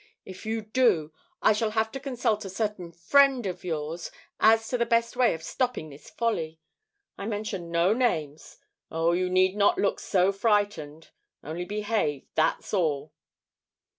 [0.25, 1.13] If you do,
[1.43, 5.35] I shall have to consult a certain friend of yours as to the best way
[5.35, 6.59] of stopping this folly.
[7.19, 8.57] I mention no names.
[8.89, 9.11] Oh!
[9.11, 11.11] you need not look so frightened.
[11.43, 13.13] Only behave; that's all."